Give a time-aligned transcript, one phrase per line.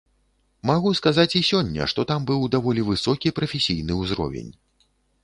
[0.69, 4.49] Магу сказаць і сёння, што там быў даволі высокі прафесійны ўзровень.